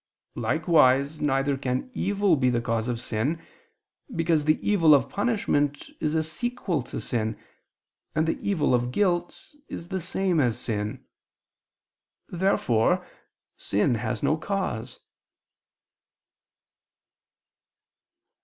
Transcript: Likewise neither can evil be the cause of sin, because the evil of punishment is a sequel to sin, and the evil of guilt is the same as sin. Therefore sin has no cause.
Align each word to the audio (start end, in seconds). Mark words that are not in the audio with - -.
Likewise 0.33 1.21
neither 1.21 1.55
can 1.55 1.91
evil 1.93 2.35
be 2.35 2.49
the 2.49 2.59
cause 2.59 2.87
of 2.87 2.99
sin, 2.99 3.39
because 4.15 4.45
the 4.45 4.57
evil 4.67 4.95
of 4.95 5.09
punishment 5.09 5.91
is 5.99 6.15
a 6.15 6.23
sequel 6.23 6.81
to 6.81 6.99
sin, 6.99 7.37
and 8.15 8.27
the 8.27 8.39
evil 8.41 8.73
of 8.73 8.89
guilt 8.91 9.39
is 9.67 9.89
the 9.89 10.01
same 10.01 10.39
as 10.39 10.57
sin. 10.57 11.05
Therefore 12.27 13.05
sin 13.57 13.93
has 13.93 14.23
no 14.23 14.37
cause. 14.37 15.01